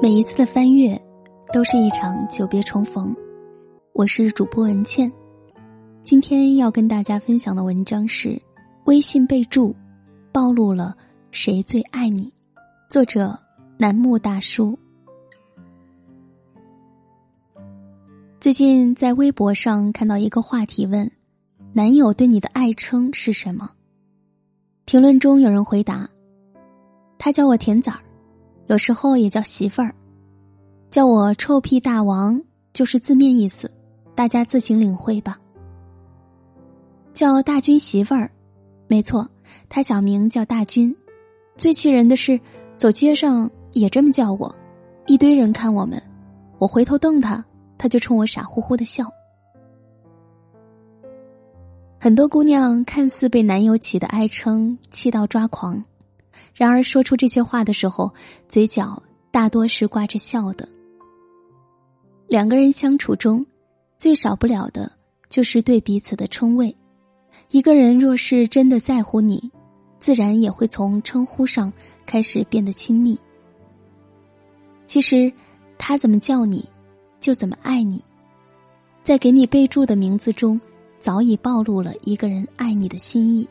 [0.00, 0.96] 每一次的翻阅，
[1.52, 3.12] 都是一场久别重逢。
[3.94, 5.10] 我是主播文倩，
[6.04, 8.40] 今天要跟大家分享的文章是：
[8.84, 9.74] 微信备注
[10.30, 10.96] 暴露了
[11.32, 12.32] 谁最爱你。
[12.88, 13.36] 作者
[13.76, 14.78] 楠木大叔。
[18.38, 21.10] 最近在微博上看到一个话题问：
[21.72, 23.68] 男友对你的爱称是什么？
[24.84, 26.08] 评论中有人回答：
[27.18, 27.98] 他叫我甜枣儿。
[28.68, 29.94] 有时候也叫媳妇儿，
[30.90, 32.42] 叫我臭屁大王，
[32.74, 33.70] 就是字面意思，
[34.14, 35.38] 大家自行领会吧。
[37.14, 38.30] 叫大军媳妇儿，
[38.86, 39.26] 没错，
[39.70, 40.94] 他小名叫大军。
[41.56, 42.38] 最气人的是，
[42.76, 44.54] 走街上也这么叫我，
[45.06, 46.00] 一堆人看我们，
[46.58, 47.42] 我回头瞪他，
[47.78, 49.10] 他就冲我傻乎乎的笑。
[51.98, 55.82] 很多姑娘看似被男友起的爱称气到抓狂。
[56.58, 58.12] 然而，说出这些话的时候，
[58.48, 60.68] 嘴角大多是挂着笑的。
[62.26, 63.46] 两个人相处中，
[63.96, 64.90] 最少不了的
[65.28, 66.76] 就是对彼此的称谓。
[67.50, 69.40] 一个人若是真的在乎你，
[70.00, 71.72] 自然也会从称呼上
[72.04, 73.16] 开始变得亲昵。
[74.84, 75.32] 其实，
[75.78, 76.68] 他怎么叫你，
[77.20, 78.02] 就怎么爱你，
[79.04, 80.60] 在给你备注的名字中，
[80.98, 83.48] 早已暴露了一个人爱你的心意。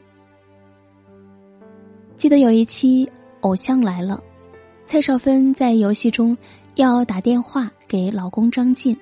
[2.18, 3.06] 记得有一期
[3.42, 4.16] 《偶像来了》，
[4.88, 6.36] 蔡少芬在游戏中
[6.74, 8.98] 要打电话给老公张晋，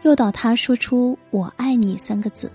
[0.00, 2.50] 诱导他说出“我爱你”三个字。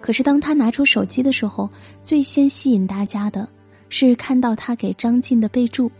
[0.00, 1.68] 可是当他拿出手机的时候，
[2.02, 3.46] 最先吸引大家的
[3.90, 5.92] 是看到他给张晋的备注：“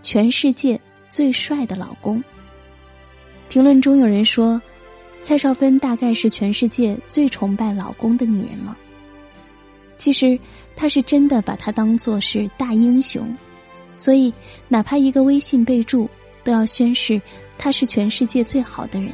[0.00, 2.22] 全世界最帅的老公。”
[3.50, 4.62] 评论中有人说，
[5.20, 8.78] 蔡少芬大概是全世界最崇拜老公的女人了。
[9.96, 10.38] 其实，
[10.76, 13.34] 他是真的把他当做是大英雄，
[13.96, 14.32] 所以
[14.68, 16.08] 哪怕一个微信备注，
[16.44, 17.20] 都要宣示
[17.56, 19.10] 他是全世界最好的人。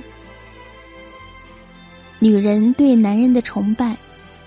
[2.18, 3.96] 女人对男人的崇拜，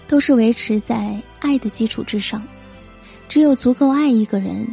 [0.08, 2.46] 都是维持在爱的基础之上。
[3.30, 4.68] 只有足够爱一个人，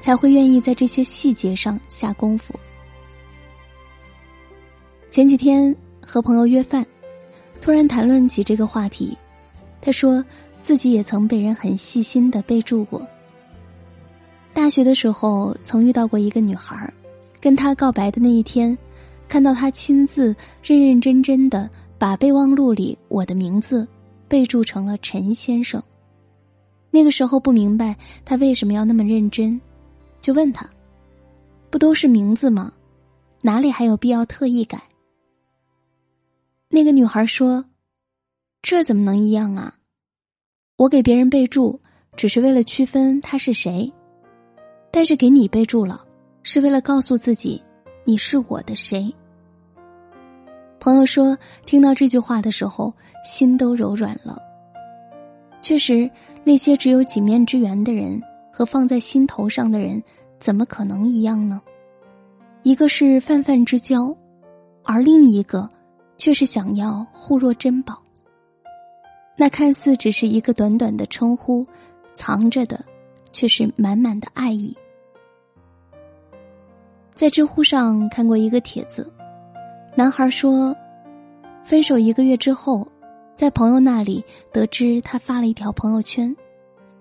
[0.00, 2.58] 才会愿意在这些细节上下功夫。
[5.10, 5.74] 前几天
[6.04, 6.84] 和朋友约饭，
[7.60, 9.16] 突然谈论起这个话题，
[9.80, 10.22] 他说。
[10.64, 13.06] 自己也曾被人很细心的备注过。
[14.54, 16.90] 大学的时候，曾遇到过一个女孩，
[17.38, 18.76] 跟他告白的那一天，
[19.28, 23.86] 看到他亲自认认真真的把备忘录里我的名字
[24.26, 25.82] 备注成了陈先生。
[26.90, 27.94] 那个时候不明白
[28.24, 29.60] 他为什么要那么认真，
[30.22, 30.66] 就问他
[31.68, 32.72] ：“不都是名字吗？
[33.42, 34.82] 哪里还有必要特意改？”
[36.72, 37.62] 那个女孩说
[38.62, 39.74] ：“这怎么能一样啊？”
[40.76, 41.80] 我给别人备注，
[42.16, 43.92] 只是为了区分他是谁，
[44.90, 46.04] 但是给你备注了，
[46.42, 47.62] 是为了告诉自己
[48.02, 49.14] 你是我的谁。
[50.80, 52.92] 朋友说，听到这句话的时候，
[53.24, 54.36] 心都柔软了。
[55.62, 56.10] 确实，
[56.42, 58.20] 那些只有几面之缘的人
[58.52, 60.02] 和放在心头上的人，
[60.40, 61.62] 怎么可能一样呢？
[62.64, 64.12] 一个是泛泛之交，
[64.82, 65.70] 而另一个
[66.18, 68.02] 却是想要护若珍宝。
[69.36, 71.66] 那看似只是一个短短的称呼，
[72.14, 72.84] 藏着的
[73.32, 74.76] 却是满满的爱意。
[77.14, 79.12] 在知乎上看过一个帖子，
[79.96, 80.74] 男孩说，
[81.64, 82.86] 分手一个月之后，
[83.34, 86.34] 在朋友那里得知他发了一条朋友圈，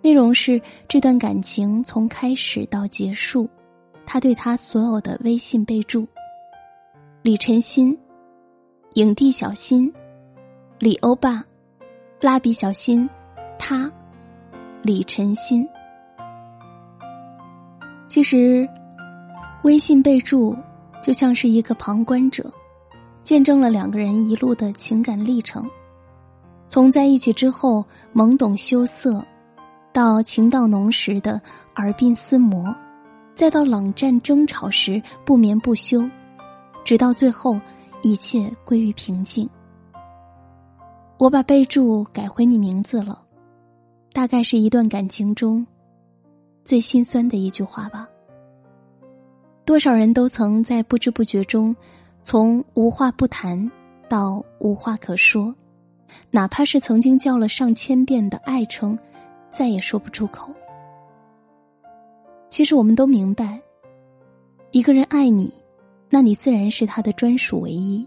[0.01, 3.47] 内容是这段感情从开始到结束，
[4.05, 6.07] 他对他所有的微信备注：
[7.21, 7.95] 李晨心、
[8.93, 9.93] 影帝小新、
[10.79, 11.43] 李欧巴。
[12.23, 13.09] 蜡笔小新，
[13.59, 13.91] 他，
[14.81, 15.67] 李晨心。
[18.07, 18.65] 其实，
[19.65, 20.55] 微信备注
[21.01, 22.49] 就像是一个旁观者，
[23.23, 25.69] 见证了两个人一路的情感历程，
[26.69, 27.83] 从在一起之后
[28.15, 29.21] 懵懂羞涩，
[29.91, 31.41] 到情到浓时的
[31.75, 32.73] 耳鬓厮磨，
[33.35, 36.09] 再到冷战争吵时不眠不休，
[36.85, 37.59] 直到最后
[38.01, 39.45] 一切归于平静。
[41.19, 43.23] 我把备注改回你名字了，
[44.11, 45.65] 大概是一段感情中
[46.65, 48.07] 最心酸的一句话吧。
[49.63, 51.73] 多少人都曾在不知不觉中，
[52.23, 53.71] 从无话不谈
[54.09, 55.53] 到无话可说，
[56.29, 58.97] 哪怕是曾经叫了上千遍的爱称，
[59.49, 60.51] 再也说不出口。
[62.49, 63.61] 其实我们都明白，
[64.71, 65.53] 一个人爱你，
[66.09, 68.05] 那你自然是他的专属唯一。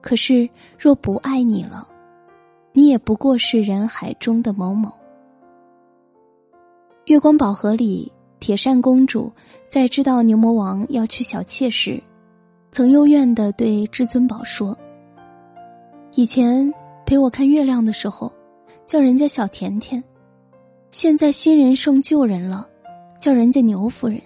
[0.00, 0.48] 可是
[0.78, 1.88] 若不爱你了，
[2.76, 4.92] 你也不过是人海中的某某。
[7.06, 9.32] 月光宝盒里铁扇公主
[9.66, 11.98] 在知道牛魔王要去小妾时，
[12.70, 14.76] 曾幽怨的对至尊宝说
[16.12, 16.70] ：“以前
[17.06, 18.30] 陪我看月亮的时候，
[18.84, 19.98] 叫人家小甜甜；
[20.90, 22.68] 现在新人胜旧人了，
[23.18, 24.20] 叫人家牛夫人。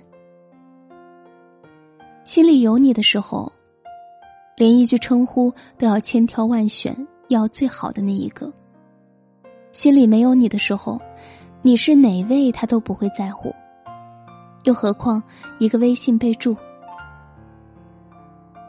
[2.24, 3.52] 心里有你的时候，
[4.56, 8.52] 连一句称呼都要千挑万选，要最好的那一个。
[9.72, 11.00] 心里没有你的时候。”
[11.62, 13.54] 你是哪位，他都不会在乎。
[14.64, 15.22] 又何况
[15.58, 16.56] 一个微信备注？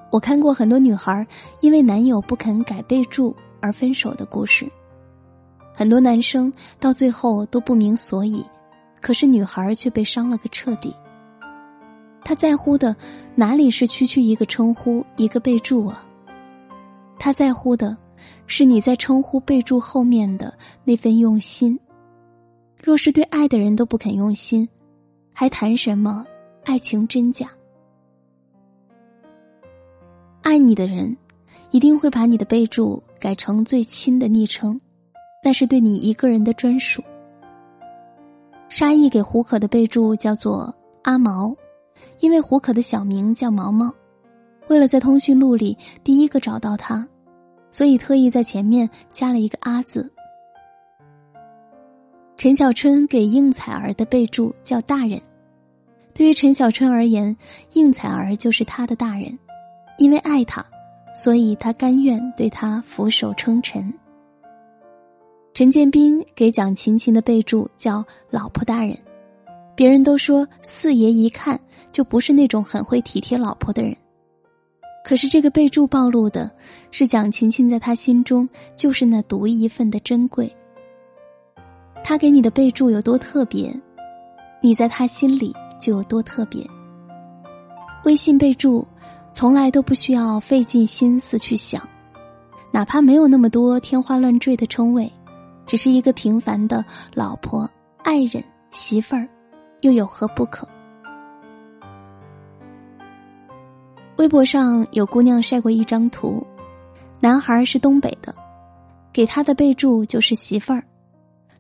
[0.10, 1.26] 我看过很多女孩
[1.62, 4.70] 因为男友不肯改备注而分手的故事，
[5.74, 8.46] 很多男生到最后都不明所以，
[9.00, 10.94] 可是女孩却被伤了个彻底。
[12.26, 12.94] 他在乎的
[13.36, 16.06] 哪里是区区一个称呼、一个备注啊？
[17.18, 17.96] 他在乎的
[18.48, 20.54] 是你在称呼备注后面的
[20.84, 21.80] 那份用心。
[22.84, 24.68] 若是对爱的人都不肯用心，
[25.34, 26.26] 还谈什么
[26.66, 27.48] 爱情真假？
[30.42, 31.16] 爱你的人，
[31.70, 34.80] 一定会把你的备注改成最亲的昵称，
[35.44, 37.04] 那是对你一个人的专属。
[38.68, 41.56] 沙溢给胡可的备注叫做阿毛，
[42.20, 43.94] 因为胡可的小名叫毛毛，
[44.70, 47.08] 为了在通讯录里第一个找到他，
[47.72, 50.08] 所以特意在前面加了一个阿字。
[52.38, 55.20] 陈小春给应采儿的备注叫大人，
[56.14, 57.36] 对于陈小春而言，
[57.74, 59.38] 应采儿就是他的大人，
[59.98, 60.66] 因为爱他，
[61.16, 63.94] 所以他甘愿对他俯首称臣。
[65.54, 68.98] 陈建斌给蒋勤勤的备注叫老婆大人，
[69.76, 71.60] 别人都说四爷一看
[71.92, 73.96] 就不是那种很会体贴老婆的人，
[75.04, 76.50] 可是这个备注暴露的
[76.92, 80.54] 是蒋勤勤在他心中就是那独一份的珍贵。
[82.04, 83.74] 他给你的备注有多特别，
[84.62, 86.66] 你在他心里就有多特别。
[88.06, 88.86] 微信备注
[89.34, 91.88] 从来都不需要费尽心思去想，
[92.72, 95.12] 哪怕没有那么多天花乱坠的称谓，
[95.66, 96.84] 只是一个平凡的
[97.14, 97.70] 老婆、
[98.04, 99.28] 爱人、媳妇儿，
[99.82, 100.68] 又有何不可？
[104.22, 106.46] 微博上有姑娘晒过一张图，
[107.20, 108.32] 男孩是东北的，
[109.12, 110.84] 给他的备注就是媳妇儿。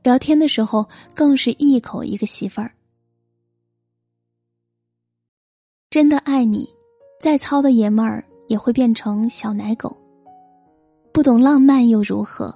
[0.03, 2.71] 聊天的时候，更是一口一个媳妇儿。
[5.89, 6.69] 真的爱你，
[7.19, 9.97] 再糙的爷们儿也会变成小奶狗。
[11.11, 12.53] 不懂浪漫又如何？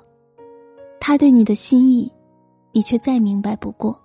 [1.00, 2.12] 他对你的心意，
[2.72, 4.00] 你却再明白不过。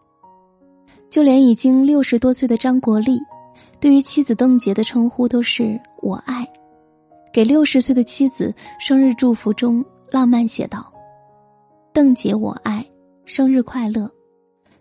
[1.11, 3.21] 就连已经六十多岁的张国立，
[3.81, 6.47] 对于妻子邓婕的称呼都是“我爱”。
[7.33, 10.93] 给六十岁的妻子生日祝福中，浪漫写道
[11.93, 12.85] ：“邓婕，我爱。”
[13.27, 14.11] 生日快乐！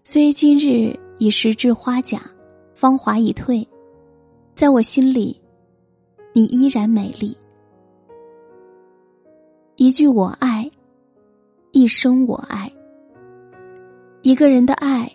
[0.04, 2.20] 虽今日已时至花甲，
[2.74, 3.68] 芳华已退，
[4.56, 5.40] 在我心里，
[6.34, 7.38] 你依然美丽。
[9.76, 10.68] 一句我爱，
[11.74, 12.72] 一生我爱。
[14.24, 15.08] 一个人的爱，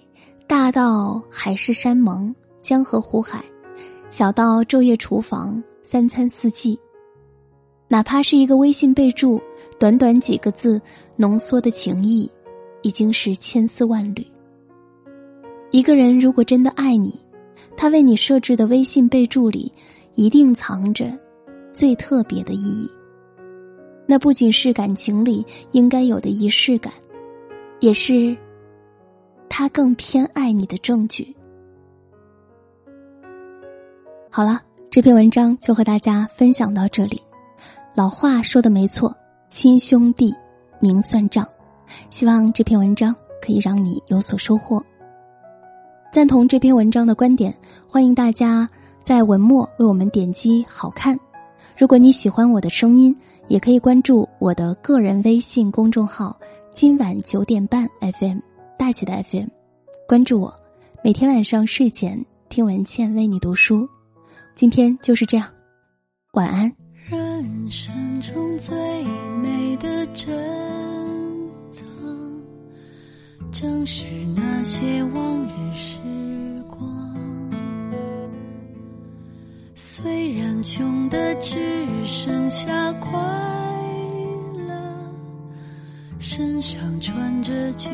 [0.46, 2.32] 大到海誓山盟、
[2.62, 3.44] 江河湖海，
[4.14, 6.78] 小到昼夜厨房、三餐四季，
[7.88, 9.42] 哪怕是一个微信备注，
[9.76, 10.80] 短短几个字
[11.16, 12.30] 浓缩的情谊。
[12.82, 14.24] 已经是千丝万缕。
[15.72, 17.20] 一个人如果真的爱你，
[17.76, 19.72] 他为你设置的微信备注里，
[20.14, 21.12] 一定藏着
[21.72, 22.88] 最特别的意义。
[24.06, 26.92] 那不仅是感情里应该有的仪式感，
[27.80, 28.36] 也是
[29.48, 31.34] 他更偏爱你的证据。
[34.36, 34.60] 好了，
[34.90, 37.22] 这篇文章就和大家分享到这里。
[37.94, 39.14] 老话说的没错，
[39.48, 40.34] 亲兄弟
[40.80, 41.46] 明算账。
[42.10, 44.84] 希望这篇文章可以让你有所收获。
[46.10, 47.56] 赞同这篇文章的观点，
[47.88, 48.68] 欢迎大家
[49.00, 51.16] 在文末为我们点击“好看”。
[51.78, 56.36] 如果你喜欢我的声音，也可以关注我的个人微信公众号
[56.74, 58.38] “今晚九点半 FM”
[58.76, 59.46] 大写的 FM，
[60.08, 60.52] 关注我，
[61.04, 63.88] 每天晚上睡前听文倩为你读书。
[64.54, 65.50] 今天就是这样，
[66.34, 66.72] 晚安。
[67.10, 68.72] 人生中最
[69.42, 70.32] 美的珍
[71.72, 71.84] 藏。
[73.50, 74.04] 正是
[74.36, 75.98] 那些往日时
[76.68, 77.50] 光，
[79.74, 83.10] 虽然穷的只剩下快
[84.68, 85.12] 乐，
[86.20, 87.90] 身上穿着旧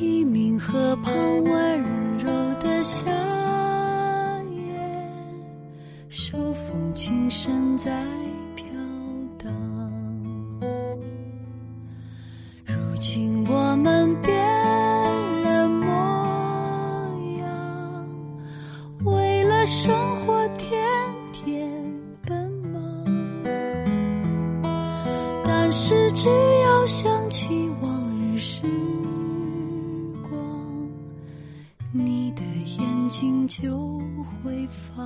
[0.00, 1.14] 一明河畔
[1.44, 1.82] 温
[2.20, 2.24] 柔
[2.62, 3.06] 的夏
[4.48, 4.72] 夜，
[6.08, 7.90] 手风琴声在
[8.56, 8.64] 飘
[9.36, 9.52] 荡。
[12.64, 14.34] 如今我们变
[15.42, 15.86] 了模
[17.38, 18.08] 样，
[19.04, 20.82] 为了生活天
[21.30, 21.70] 天
[22.24, 23.04] 奔忙，
[25.44, 26.26] 但是只
[26.64, 28.62] 要想起往日时
[33.50, 33.98] 就
[34.44, 35.04] 会发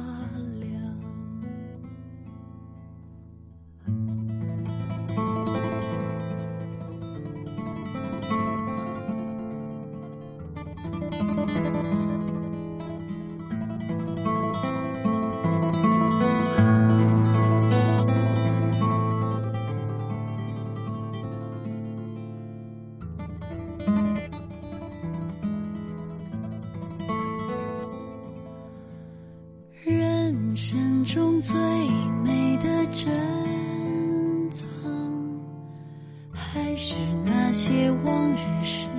[38.32, 38.93] 日时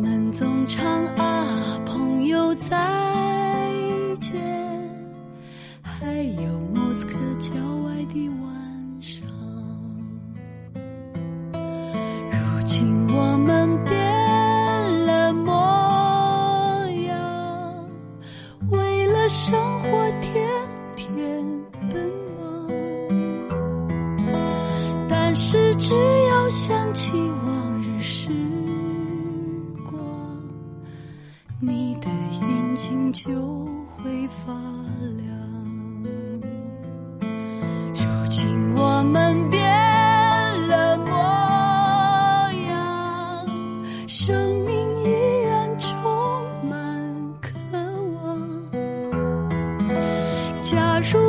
[0.00, 2.76] 们总唱啊，朋友再
[4.20, 4.40] 见，
[5.82, 6.06] 还
[6.42, 7.52] 有莫斯科郊
[7.84, 9.22] 外的晚上。
[12.32, 13.94] 如今我们变
[15.06, 15.52] 了模
[17.06, 17.86] 样，
[18.70, 19.52] 为了生
[19.82, 20.48] 活天
[20.96, 21.44] 天
[21.92, 22.66] 奔忙。
[25.10, 25.92] 但是只
[26.28, 27.12] 要想起
[27.44, 27.59] 我
[33.22, 33.30] 就
[33.98, 34.52] 会发
[35.18, 35.28] 亮。
[37.92, 38.00] 如
[38.30, 39.60] 今我们变
[40.68, 41.12] 了模
[42.70, 43.46] 样，
[44.08, 45.06] 生命依
[45.42, 45.90] 然充
[46.66, 46.74] 满
[47.42, 47.50] 渴
[48.14, 48.40] 望。
[50.62, 51.19] 假如